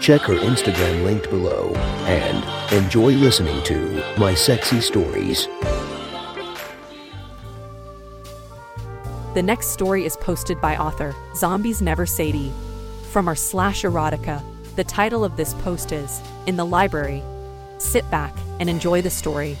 [0.00, 1.72] Check her Instagram linked below
[2.06, 5.48] and enjoy listening to My Sexy Stories.
[9.34, 12.52] The next story is posted by author Zombies Never Sadie.
[13.10, 14.40] From our slash erotica,
[14.76, 17.22] the title of this post is In the Library.
[17.78, 19.58] Sit back and enjoy the story.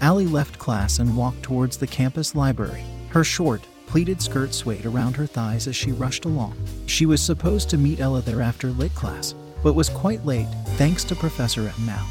[0.00, 2.84] Allie left class and walked towards the campus library.
[3.10, 6.56] Her short, pleated skirt swayed around her thighs as she rushed along.
[6.86, 11.02] She was supposed to meet Ella there after lit class, but was quite late thanks
[11.04, 11.86] to Professor M.
[11.86, 12.06] Now.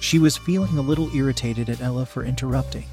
[0.00, 2.86] She was feeling a little irritated at Ella for interrupting.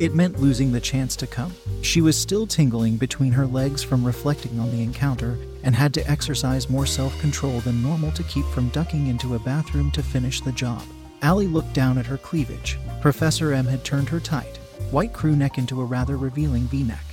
[0.00, 1.52] It meant losing the chance to come.
[1.80, 6.10] She was still tingling between her legs from reflecting on the encounter and had to
[6.10, 10.40] exercise more self control than normal to keep from ducking into a bathroom to finish
[10.40, 10.82] the job.
[11.22, 12.78] Allie looked down at her cleavage.
[13.00, 14.56] Professor M had turned her tight,
[14.90, 17.04] white crew neck into a rather revealing v neck,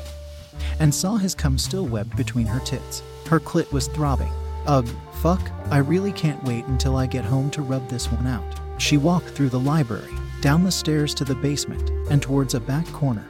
[0.79, 3.01] and saw his cum still webbed between her tits.
[3.27, 4.31] Her clit was throbbing.
[4.67, 4.87] Ugh,
[5.21, 8.59] fuck, I really can't wait until I get home to rub this one out.
[8.77, 12.85] She walked through the library, down the stairs to the basement, and towards a back
[12.87, 13.27] corner,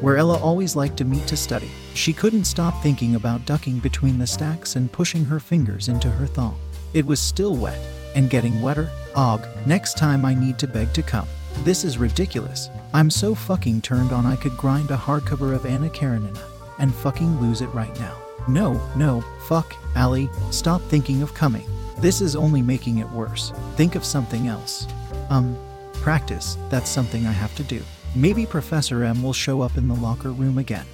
[0.00, 1.70] where Ella always liked to meet to study.
[1.94, 6.26] She couldn't stop thinking about ducking between the stacks and pushing her fingers into her
[6.26, 6.58] thong.
[6.94, 7.80] It was still wet,
[8.14, 8.90] and getting wetter.
[9.14, 11.28] Og, next time I need to beg to come.
[11.64, 12.68] This is ridiculous.
[12.94, 16.40] I'm so fucking turned on I could grind a hardcover of Anna Karenina
[16.78, 18.16] and fucking lose it right now.
[18.48, 21.66] No, no, fuck, Allie, stop thinking of coming.
[21.98, 23.52] This is only making it worse.
[23.76, 24.86] Think of something else.
[25.28, 25.56] Um,
[25.94, 27.82] practice, that's something I have to do.
[28.14, 30.86] Maybe Professor M will show up in the locker room again.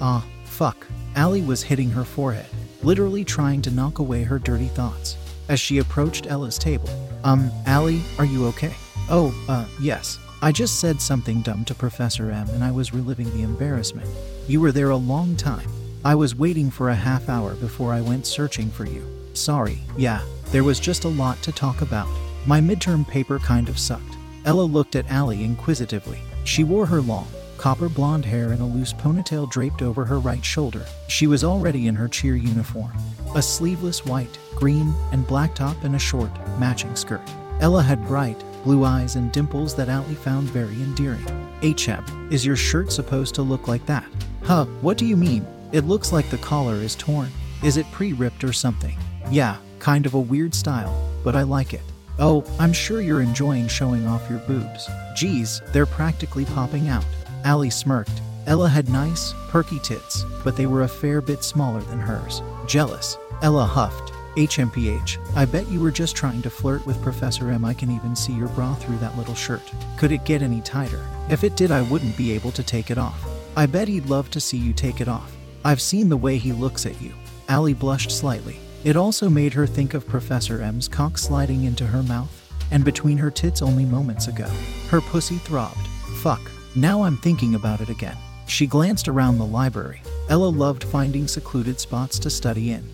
[0.00, 0.86] Ah, fuck.
[1.16, 2.46] Allie was hitting her forehead,
[2.82, 5.16] literally trying to knock away her dirty thoughts.
[5.48, 6.88] As she approached Ella's table,
[7.24, 8.74] Um, Allie, are you okay?
[9.10, 10.18] Oh, uh, yes.
[10.42, 14.08] I just said something dumb to Professor M and I was reliving the embarrassment.
[14.48, 15.68] You were there a long time.
[16.02, 19.04] I was waiting for a half hour before I went searching for you.
[19.34, 22.08] Sorry, yeah, there was just a lot to talk about.
[22.46, 24.16] My midterm paper kind of sucked.
[24.46, 26.18] Ella looked at Allie inquisitively.
[26.44, 30.42] She wore her long, copper blonde hair in a loose ponytail draped over her right
[30.42, 30.86] shoulder.
[31.08, 32.92] She was already in her cheer uniform
[33.36, 37.20] a sleeveless white, green, and black top and a short, matching skirt.
[37.60, 41.24] Ella had bright, blue eyes and dimples that Allie found very endearing.
[41.62, 44.06] HM, is your shirt supposed to look like that?
[44.42, 45.46] Huh, what do you mean?
[45.72, 47.30] It looks like the collar is torn.
[47.62, 48.96] Is it pre ripped or something?
[49.30, 51.82] Yeah, kind of a weird style, but I like it.
[52.18, 54.88] Oh, I'm sure you're enjoying showing off your boobs.
[55.16, 57.04] Geez, they're practically popping out.
[57.44, 58.20] Allie smirked.
[58.46, 62.42] Ella had nice, perky tits, but they were a fair bit smaller than hers.
[62.66, 63.16] Jealous.
[63.42, 64.12] Ella huffed.
[64.36, 67.64] HMPH, I bet you were just trying to flirt with Professor M.
[67.64, 69.62] I can even see your bra through that little shirt.
[69.98, 71.04] Could it get any tighter?
[71.28, 73.26] If it did, I wouldn't be able to take it off.
[73.56, 75.36] I bet he'd love to see you take it off.
[75.64, 77.12] I've seen the way he looks at you.
[77.48, 78.58] Allie blushed slightly.
[78.84, 82.36] It also made her think of Professor M's cock sliding into her mouth
[82.70, 84.48] and between her tits only moments ago.
[84.88, 85.86] Her pussy throbbed.
[86.22, 86.40] Fuck.
[86.76, 88.16] Now I'm thinking about it again.
[88.46, 90.02] She glanced around the library.
[90.28, 92.84] Ella loved finding secluded spots to study in.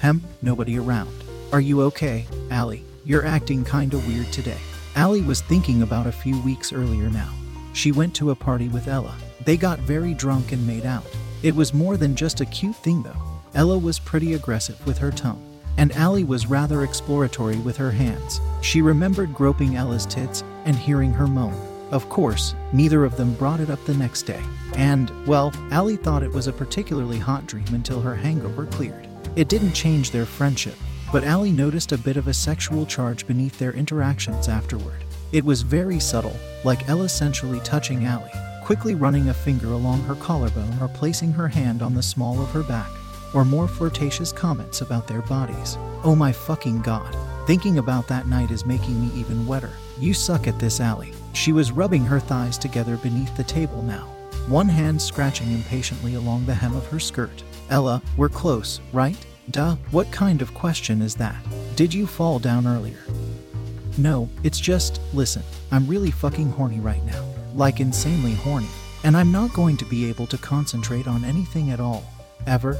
[0.00, 1.10] Hem, nobody around.
[1.52, 2.84] Are you okay, Allie?
[3.04, 4.58] You're acting kinda weird today.
[4.94, 7.30] Allie was thinking about a few weeks earlier now.
[7.72, 9.14] She went to a party with Ella.
[9.44, 11.06] They got very drunk and made out.
[11.42, 13.22] It was more than just a cute thing though.
[13.54, 15.42] Ella was pretty aggressive with her tongue,
[15.76, 18.40] and Allie was rather exploratory with her hands.
[18.60, 21.54] She remembered groping Ella's tits and hearing her moan.
[21.90, 24.42] Of course, neither of them brought it up the next day.
[24.74, 29.05] And, well, Allie thought it was a particularly hot dream until her hangover cleared.
[29.36, 30.76] It didn't change their friendship,
[31.12, 35.04] but Allie noticed a bit of a sexual charge beneath their interactions afterward.
[35.30, 36.34] It was very subtle,
[36.64, 38.30] like Ella sensually touching Allie,
[38.64, 42.50] quickly running a finger along her collarbone or placing her hand on the small of
[42.52, 42.88] her back,
[43.34, 45.76] or more flirtatious comments about their bodies.
[46.02, 47.14] Oh my fucking god.
[47.46, 49.72] Thinking about that night is making me even wetter.
[49.98, 51.12] You suck at this, Allie.
[51.34, 54.06] She was rubbing her thighs together beneath the table now,
[54.48, 57.42] one hand scratching impatiently along the hem of her skirt.
[57.70, 59.16] Ella, we're close, right?
[59.50, 61.36] Duh, what kind of question is that?
[61.74, 62.98] Did you fall down earlier?
[63.98, 65.42] No, it's just, listen,
[65.72, 67.24] I'm really fucking horny right now.
[67.54, 68.68] Like insanely horny.
[69.04, 72.04] And I'm not going to be able to concentrate on anything at all.
[72.46, 72.78] Ever.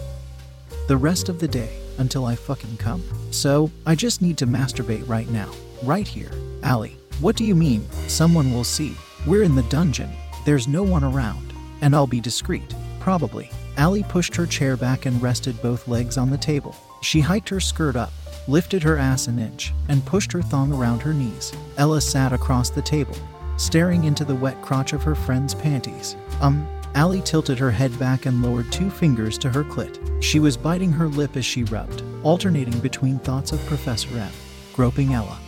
[0.89, 3.03] The rest of the day, until I fucking come.
[3.31, 5.51] So, I just need to masturbate right now.
[5.83, 6.31] Right here.
[6.63, 7.89] Allie, what do you mean?
[8.09, 8.97] Someone will see.
[9.27, 10.11] We're in the dungeon.
[10.45, 11.53] There's no one around.
[11.81, 12.75] And I'll be discreet.
[13.01, 13.51] Probably.
[13.77, 16.75] Allie pushed her chair back and rested both legs on the table.
[17.03, 18.13] She hiked her skirt up,
[18.49, 21.53] lifted her ass an inch, and pushed her thong around her knees.
[21.77, 23.17] Ella sat across the table,
[23.57, 26.17] staring into the wet crotch of her friend's panties.
[26.41, 30.23] Um, Allie tilted her head back and lowered two fingers to her clit.
[30.23, 34.33] She was biting her lip as she rubbed, alternating between thoughts of Professor M,
[34.73, 35.39] groping Ella,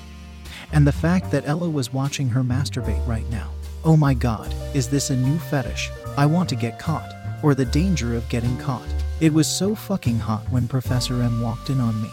[0.72, 3.50] and the fact that Ella was watching her masturbate right now.
[3.84, 5.90] Oh my god, is this a new fetish?
[6.18, 7.10] I want to get caught,
[7.42, 8.88] or the danger of getting caught.
[9.20, 12.10] It was so fucking hot when Professor M walked in on me.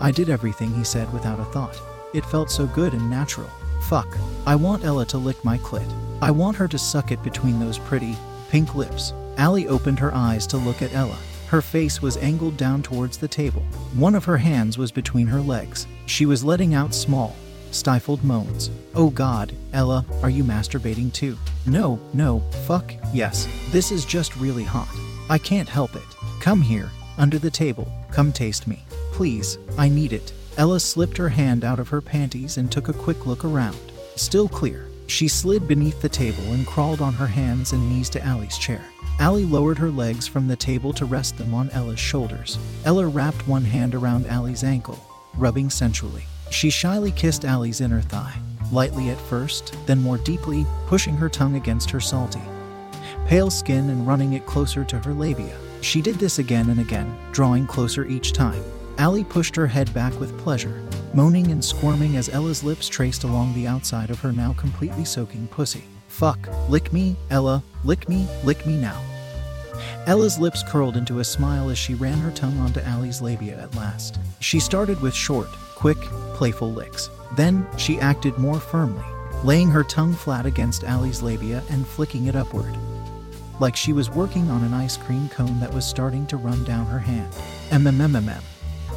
[0.00, 1.80] I did everything he said without a thought.
[2.14, 3.50] It felt so good and natural.
[3.88, 4.16] Fuck.
[4.46, 5.90] I want Ella to lick my clit.
[6.22, 8.16] I want her to suck it between those pretty,
[8.50, 9.12] pink lips.
[9.36, 11.18] Allie opened her eyes to look at Ella.
[11.48, 13.62] Her face was angled down towards the table.
[13.94, 15.86] One of her hands was between her legs.
[16.06, 17.36] She was letting out small,
[17.70, 18.70] stifled moans.
[18.94, 21.36] Oh god, Ella, are you masturbating too?
[21.66, 23.48] No, no, fuck, yes.
[23.70, 24.88] This is just really hot.
[25.28, 26.02] I can't help it.
[26.40, 27.92] Come here, under the table.
[28.12, 28.84] Come taste me.
[29.12, 30.32] Please, I need it.
[30.56, 33.76] Ella slipped her hand out of her panties and took a quick look around.
[34.14, 34.86] Still clear.
[35.08, 38.84] She slid beneath the table and crawled on her hands and knees to Allie's chair.
[39.18, 42.58] Allie lowered her legs from the table to rest them on Ella's shoulders.
[42.84, 44.98] Ella wrapped one hand around Allie's ankle,
[45.36, 46.24] rubbing sensually.
[46.50, 48.36] She shyly kissed Allie's inner thigh,
[48.72, 52.42] lightly at first, then more deeply, pushing her tongue against her salty,
[53.26, 55.56] pale skin and running it closer to her labia.
[55.80, 58.62] She did this again and again, drawing closer each time.
[58.98, 60.82] Allie pushed her head back with pleasure,
[61.12, 65.46] moaning and squirming as Ella's lips traced along the outside of her now completely soaking
[65.48, 65.84] pussy.
[66.08, 69.00] Fuck, lick me, Ella, lick me, lick me now.
[70.06, 73.74] Ella's lips curled into a smile as she ran her tongue onto Allie's labia at
[73.74, 74.20] last.
[74.38, 75.98] She started with short, quick,
[76.34, 77.10] playful licks.
[77.34, 79.04] Then she acted more firmly,
[79.42, 82.72] laying her tongue flat against Allie's labia and flicking it upward.
[83.58, 86.86] Like she was working on an ice cream cone that was starting to run down
[86.86, 87.32] her hand.
[87.70, 88.42] MMMMM.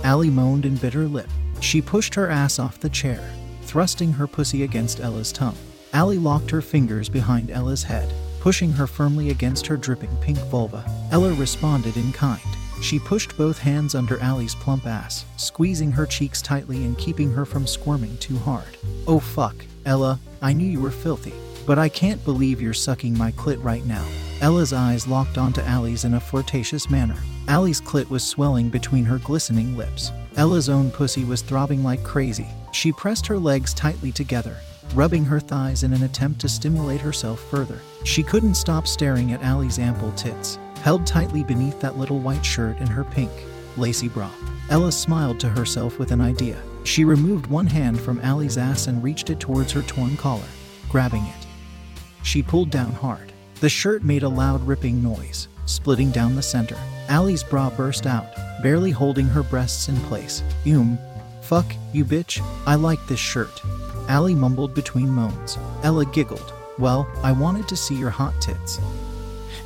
[0.04, 1.30] Allie moaned and bit her lip.
[1.60, 3.34] She pushed her ass off the chair,
[3.64, 5.58] thrusting her pussy against Ella's tongue.
[5.92, 10.86] Allie locked her fingers behind Ella's head, pushing her firmly against her dripping pink vulva.
[11.12, 12.40] Ella responded in kind.
[12.82, 17.46] She pushed both hands under Allie's plump ass, squeezing her cheeks tightly and keeping her
[17.46, 18.78] from squirming too hard.
[19.08, 21.34] Oh fuck, Ella, I knew you were filthy,
[21.66, 24.06] but I can't believe you're sucking my clit right now.
[24.42, 27.18] Ella's eyes locked onto Allie's in a flirtatious manner.
[27.48, 30.12] Allie's clit was swelling between her glistening lips.
[30.38, 32.48] Ella's own pussy was throbbing like crazy.
[32.72, 34.56] She pressed her legs tightly together,
[34.94, 37.80] rubbing her thighs in an attempt to stimulate herself further.
[38.06, 42.78] She couldn't stop staring at Allie's ample tits, held tightly beneath that little white shirt
[42.80, 43.32] and her pink,
[43.78, 44.30] lacy bra.
[44.70, 46.62] Ella smiled to herself with an idea.
[46.84, 50.48] She removed one hand from Allie's ass and reached it towards her torn collar,
[50.90, 51.48] grabbing it.
[52.24, 53.32] She pulled down hard.
[53.60, 56.78] The shirt made a loud ripping noise, splitting down the center.
[57.10, 58.28] Allie's bra burst out,
[58.64, 60.44] barely holding her breasts in place.
[60.66, 60.98] Um,
[61.42, 63.62] fuck, you bitch, I like this shirt.
[64.08, 65.58] Allie mumbled between moans.
[65.84, 66.54] Ella giggled.
[66.78, 68.80] Well, I wanted to see your hot tits.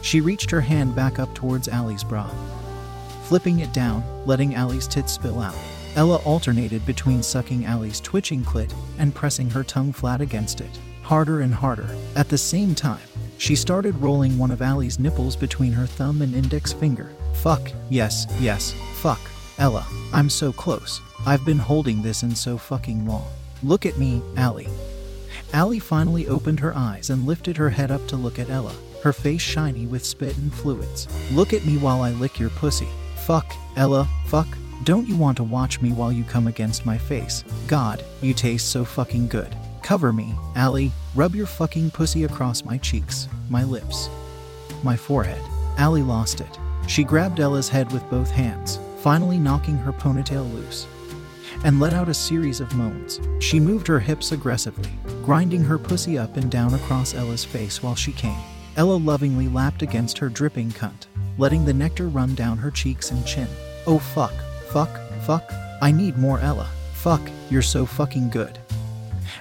[0.04, 2.30] She reached her hand back up towards Allie's bra,
[3.24, 5.56] flipping it down, letting Allie's tits spill out.
[5.96, 11.40] Ella alternated between sucking Allie's twitching clit and pressing her tongue flat against it, harder
[11.40, 11.88] and harder.
[12.18, 13.00] At the same time,
[13.38, 17.10] she started rolling one of Allie's nipples between her thumb and index finger.
[17.36, 19.22] Fuck, yes, yes, fuck.
[19.58, 21.00] Ella, I'm so close.
[21.26, 23.26] I've been holding this in so fucking long.
[23.64, 24.68] Look at me, Allie.
[25.54, 29.14] Allie finally opened her eyes and lifted her head up to look at Ella, her
[29.14, 31.08] face shiny with spit and fluids.
[31.32, 32.88] Look at me while I lick your pussy.
[33.26, 34.48] Fuck, Ella, fuck.
[34.86, 37.44] Don't you want to watch me while you come against my face?
[37.68, 39.56] God, you taste so fucking good.
[39.82, 40.92] Cover me, Allie.
[41.16, 44.10] Rub your fucking pussy across my cheeks, my lips,
[44.84, 45.42] my forehead.
[45.78, 46.60] Allie lost it.
[46.88, 50.88] She grabbed Ella's head with both hands, finally knocking her ponytail loose,
[51.66, 53.20] and let out a series of moans.
[53.40, 54.92] She moved her hips aggressively,
[55.24, 58.40] grinding her pussy up and down across Ella's face while she came.
[58.76, 61.06] Ella lovingly lapped against her dripping cunt,
[61.38, 63.48] letting the nectar run down her cheeks and chin.
[63.86, 64.34] Oh fuck,
[64.70, 64.90] fuck,
[65.22, 65.52] fuck.
[65.82, 66.70] I need more Ella.
[66.94, 68.58] Fuck, you're so fucking good.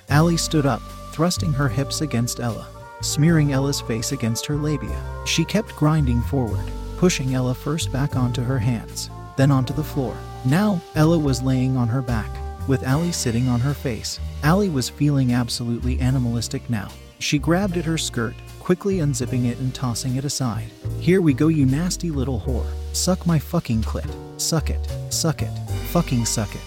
[0.08, 2.66] Allie stood up, thrusting her hips against Ella,
[3.00, 5.00] smearing Ella's face against her labia.
[5.24, 6.64] She kept grinding forward,
[6.98, 10.16] pushing Ella first back onto her hands, then onto the floor.
[10.44, 12.30] Now, Ella was laying on her back,
[12.68, 14.20] with Allie sitting on her face.
[14.42, 16.88] Allie was feeling absolutely animalistic now.
[17.20, 20.70] She grabbed at her skirt, quickly unzipping it and tossing it aside.
[21.00, 22.70] Here we go, you nasty little whore.
[22.92, 24.08] Suck my fucking clit.
[24.40, 24.78] Suck it.
[25.10, 25.50] Suck it.
[25.90, 26.60] Fucking suck it.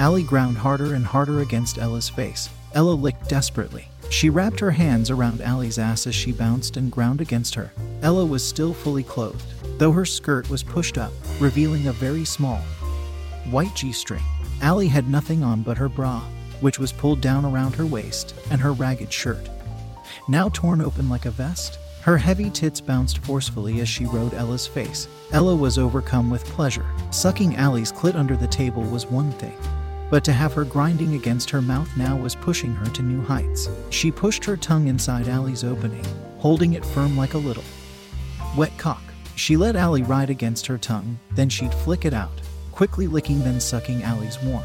[0.00, 2.48] Allie ground harder and harder against Ella's face.
[2.74, 3.86] Ella licked desperately.
[4.10, 7.70] She wrapped her hands around Allie's ass as she bounced and ground against her.
[8.02, 9.46] Ella was still fully clothed,
[9.78, 12.58] though her skirt was pushed up, revealing a very small
[13.48, 14.24] white G string.
[14.60, 16.20] Allie had nothing on but her bra,
[16.60, 19.48] which was pulled down around her waist, and her ragged shirt.
[20.30, 24.66] Now torn open like a vest, her heavy tits bounced forcefully as she rode Ella's
[24.66, 25.08] face.
[25.32, 26.84] Ella was overcome with pleasure.
[27.10, 29.56] Sucking Allie's clit under the table was one thing,
[30.10, 33.70] but to have her grinding against her mouth now was pushing her to new heights.
[33.88, 36.04] She pushed her tongue inside Allie's opening,
[36.36, 37.64] holding it firm like a little
[38.54, 39.02] wet cock.
[39.34, 42.38] She let Allie ride against her tongue, then she'd flick it out,
[42.70, 44.64] quickly licking then sucking Allie's warm,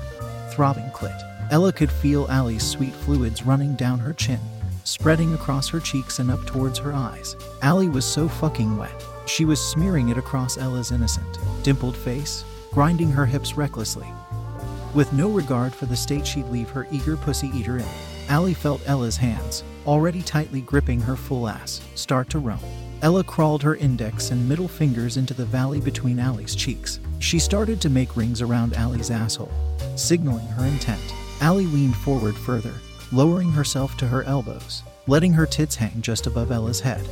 [0.51, 1.17] throbbing clit.
[1.51, 4.39] Ella could feel Allie's sweet fluids running down her chin,
[4.83, 7.35] spreading across her cheeks and up towards her eyes.
[7.61, 9.05] Allie was so fucking wet.
[9.25, 14.07] She was smearing it across Ella's innocent, dimpled face, grinding her hips recklessly.
[14.93, 17.85] With no regard for the state she'd leave her eager pussy eater in,
[18.29, 22.59] Allie felt Ella's hands, already tightly gripping her full ass, start to roam.
[23.01, 26.99] Ella crawled her index and middle fingers into the valley between Allie's cheeks.
[27.19, 29.51] She started to make rings around Allie's asshole,
[29.95, 31.01] signaling her intent.
[31.41, 32.73] Allie leaned forward further,
[33.13, 37.07] lowering herself to her elbows, letting her tits hang just above Ella's head.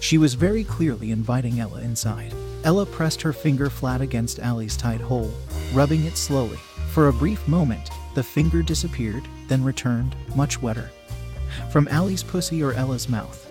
[0.00, 2.34] She was very clearly inviting Ella inside.
[2.62, 5.32] Ella pressed her finger flat against Allie's tight hole,
[5.72, 6.58] rubbing it slowly.
[6.90, 10.90] For a brief moment, the finger disappeared, then returned, much wetter.
[11.70, 13.50] From Allie's pussy or Ella's mouth.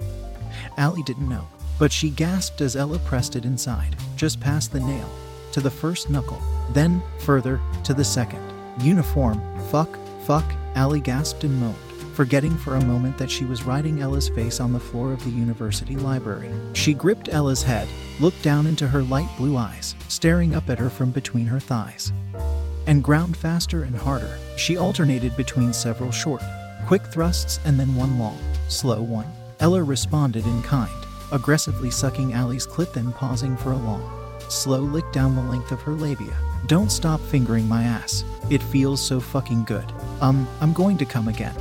[0.77, 1.47] Allie didn't know,
[1.79, 5.09] but she gasped as Ella pressed it inside, just past the nail,
[5.51, 8.41] to the first knuckle, then further to the second.
[8.79, 11.75] Uniform, fuck, fuck, Allie gasped and moaned,
[12.13, 15.29] forgetting for a moment that she was riding Ella's face on the floor of the
[15.29, 16.51] university library.
[16.73, 17.87] She gripped Ella's head,
[18.19, 22.11] looked down into her light blue eyes, staring up at her from between her thighs,
[22.87, 24.37] and ground faster and harder.
[24.57, 26.41] She alternated between several short,
[26.87, 29.27] quick thrusts and then one long, slow one.
[29.59, 30.91] Ella responded in kind,
[31.31, 35.81] aggressively sucking Allie's clit, then pausing for a long, slow lick down the length of
[35.81, 36.52] her labia.
[36.67, 38.24] Don't stop fingering my ass.
[38.50, 39.86] It feels so fucking good.
[40.22, 41.55] Um, I'm going to come again.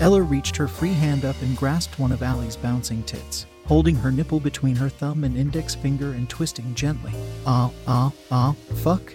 [0.00, 4.10] Ella reached her free hand up and grasped one of Allie's bouncing tits, holding her
[4.10, 7.12] nipple between her thumb and index finger and twisting gently.
[7.46, 9.14] Ah, ah, ah, fuck.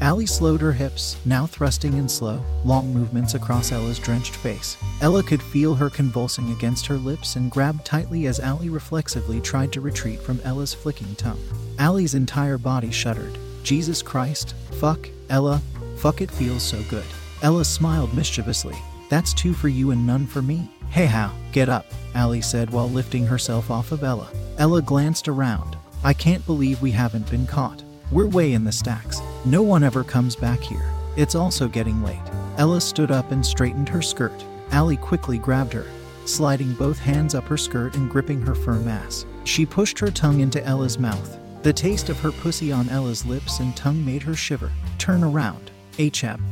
[0.00, 4.78] Allie slowed her hips, now thrusting in slow, long movements across Ella's drenched face.
[5.02, 9.72] Ella could feel her convulsing against her lips and grabbed tightly as Allie reflexively tried
[9.72, 11.40] to retreat from Ella's flicking tongue.
[11.78, 13.38] Allie's entire body shuddered.
[13.66, 15.60] Jesus Christ, fuck, Ella,
[15.96, 17.04] fuck it feels so good.
[17.42, 18.76] Ella smiled mischievously.
[19.10, 20.70] That's two for you and none for me.
[20.90, 24.28] Hey how, get up, Allie said while lifting herself off of Ella.
[24.58, 25.76] Ella glanced around.
[26.04, 27.82] I can't believe we haven't been caught.
[28.12, 29.20] We're way in the stacks.
[29.44, 30.88] No one ever comes back here.
[31.16, 32.22] It's also getting late.
[32.58, 34.44] Ella stood up and straightened her skirt.
[34.70, 35.86] Allie quickly grabbed her,
[36.24, 39.26] sliding both hands up her skirt and gripping her firm ass.
[39.42, 41.40] She pushed her tongue into Ella's mouth.
[41.62, 44.70] The taste of her pussy on Ella's lips and tongue made her shiver.
[44.98, 45.70] Turn around.
[45.98, 46.42] HM.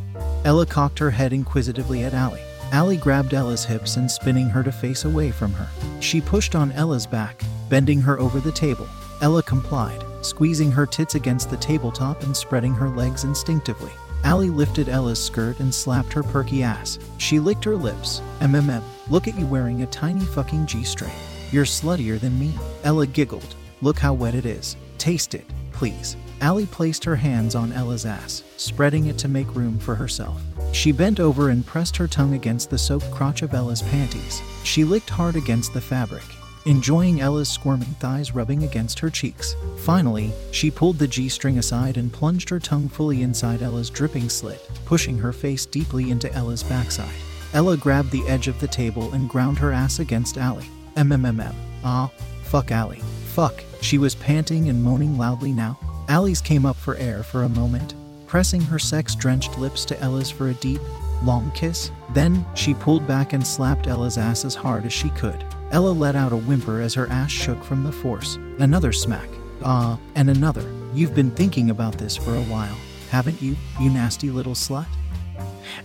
[0.44, 2.42] Ella cocked her head inquisitively at Allie.
[2.73, 5.68] Allie grabbed Ella's hips and spinning her to face away from her.
[6.00, 8.88] She pushed on Ella's back, bending her over the table.
[9.20, 13.92] Ella complied squeezing her tits against the tabletop and spreading her legs instinctively.
[14.25, 16.99] Allie lifted Ella's skirt and slapped her perky ass.
[17.18, 18.23] She licked her lips.
[18.40, 21.12] MMM, look at you wearing a tiny fucking G string.
[21.52, 22.54] You're sluttier than me.
[22.84, 23.54] Ella giggled.
[23.82, 24.76] Look how wet it is.
[25.04, 26.16] Taste it, please.
[26.40, 30.40] Allie placed her hands on Ella's ass, spreading it to make room for herself.
[30.73, 34.40] She bent over and pressed her tongue against the soaked crotch of Ella's panties.
[34.62, 36.25] She licked hard against the fabric,
[36.64, 39.54] enjoying Ella's squirming thighs rubbing against her cheeks.
[39.80, 44.30] Finally, she pulled the G string aside and plunged her tongue fully inside Ella's dripping
[44.30, 47.20] slit, pushing her face deeply into Ella's backside.
[47.52, 50.70] Ella grabbed the edge of the table and ground her ass against Allie.
[50.96, 51.54] MMMM.
[51.84, 52.11] Ah,
[52.44, 53.02] fuck Allie.
[53.34, 53.62] Fuck.
[53.84, 55.78] She was panting and moaning loudly now.
[56.08, 57.94] Allie's came up for air for a moment,
[58.26, 60.80] pressing her sex drenched lips to Ella's for a deep,
[61.22, 61.90] long kiss.
[62.14, 65.44] Then, she pulled back and slapped Ella's ass as hard as she could.
[65.70, 68.36] Ella let out a whimper as her ass shook from the force.
[68.58, 69.28] Another smack.
[69.62, 70.64] Ah, uh, and another.
[70.94, 72.78] You've been thinking about this for a while,
[73.10, 74.86] haven't you, you nasty little slut?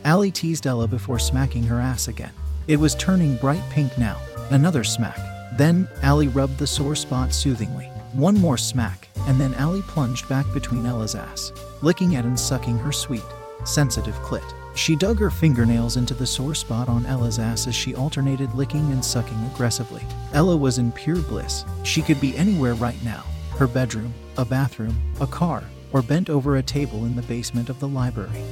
[0.05, 2.31] Allie teased Ella before smacking her ass again.
[2.65, 4.21] It was turning bright pink now.
[4.51, 5.19] Another smack.
[5.59, 7.87] Then, Allie rubbed the sore spot soothingly.
[8.13, 11.51] One more smack, and then Allie plunged back between Ella's ass,
[11.81, 13.25] licking at and sucking her sweet,
[13.65, 14.53] sensitive clit.
[14.73, 18.89] She dug her fingernails into the sore spot on Ella's ass as she alternated licking
[18.93, 20.01] and sucking aggressively.
[20.31, 21.65] Ella was in pure bliss.
[21.83, 23.25] She could be anywhere right now
[23.57, 27.81] her bedroom, a bathroom, a car, or bent over a table in the basement of
[27.81, 28.45] the library.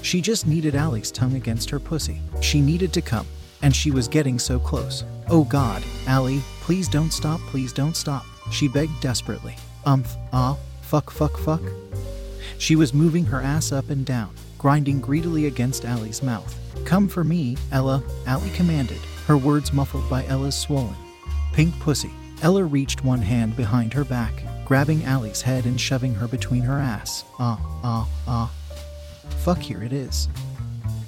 [0.00, 2.22] She just needed Allie's tongue against her pussy.
[2.40, 3.26] She needed to come,
[3.62, 5.04] and she was getting so close.
[5.28, 8.24] Oh God, Allie, please don't stop, please don't stop.
[8.50, 9.56] She begged desperately.
[9.84, 11.62] Umph, ah, fuck, fuck, fuck.
[12.58, 16.54] She was moving her ass up and down, grinding greedily against Allie's mouth.
[16.84, 20.96] Come for me, Ella, Allie commanded, her words muffled by Ella's swollen,
[21.52, 22.10] pink pussy.
[22.42, 24.32] Ella reached one hand behind her back,
[24.64, 27.24] grabbing Allie's head and shoving her between her ass.
[27.38, 28.50] Ah, ah, ah.
[29.38, 30.28] Fuck, here it is.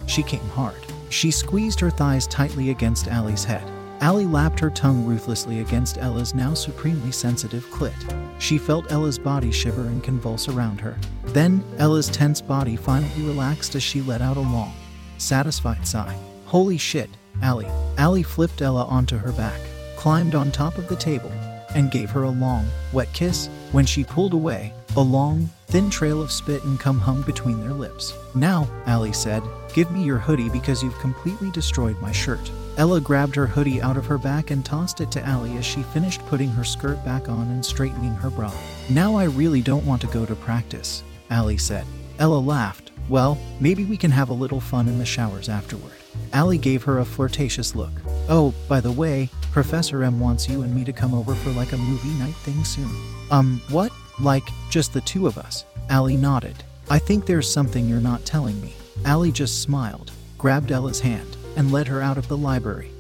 [0.07, 0.92] She came hard.
[1.13, 3.71] She squeezed her thighs tightly against Allie's head.
[4.01, 7.93] Allie lapped her tongue ruthlessly against Ella's now supremely sensitive clit.
[8.41, 10.97] She felt Ella's body shiver and convulse around her.
[11.27, 14.73] Then, Ella's tense body finally relaxed as she let out a long,
[15.19, 16.17] satisfied sigh.
[16.47, 17.11] Holy shit,
[17.43, 17.71] Allie.
[17.99, 19.61] Allie flipped Ella onto her back,
[19.97, 21.31] climbed on top of the table,
[21.75, 23.49] and gave her a long, wet kiss.
[23.73, 27.73] When she pulled away, a long, thin trail of spit and cum hung between their
[27.73, 28.13] lips.
[28.35, 32.51] Now, Allie said, give me your hoodie because you've completely destroyed my shirt.
[32.77, 35.83] Ella grabbed her hoodie out of her back and tossed it to Allie as she
[35.85, 38.53] finished putting her skirt back on and straightening her bra.
[38.91, 41.87] Now I really don't want to go to practice, Allie said.
[42.19, 42.93] Ella laughed.
[43.09, 45.95] Well, maybe we can have a little fun in the showers afterward.
[46.35, 47.93] Allie gave her a flirtatious look.
[48.29, 51.73] Oh, by the way, Professor M wants you and me to come over for like
[51.73, 52.91] a movie night thing soon.
[53.31, 53.91] Um, what?
[54.23, 55.65] Like, just the two of us.
[55.91, 56.63] Allie nodded.
[56.89, 58.73] I think there's something you're not telling me.
[59.05, 62.91] Allie just smiled, grabbed Ella's hand, and led her out of the library.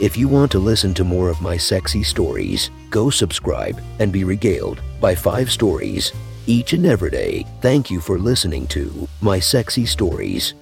[0.00, 4.24] If you want to listen to more of my sexy stories, go subscribe and be
[4.24, 6.12] regaled by five stories
[6.46, 7.46] each and every day.
[7.60, 10.54] Thank you for listening to My Sexy Stories.